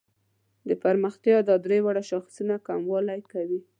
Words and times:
د 0.67 0.69
پرمختیا 0.83 1.37
دا 1.49 1.55
درې 1.65 1.79
واړه 1.81 2.03
شاخصونه 2.09 2.55
کموالي 2.67 3.21
کوي. 3.31 3.59